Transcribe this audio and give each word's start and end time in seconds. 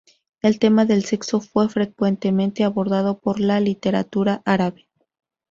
El 0.41 0.57
tema 0.57 0.85
del 0.85 1.05
sexo 1.05 1.41
fue 1.41 1.69
frecuentemente 1.69 2.63
abordado 2.63 3.19
por 3.19 3.39
la 3.39 3.59
literatura 3.59 4.41
árabe. 4.45 4.89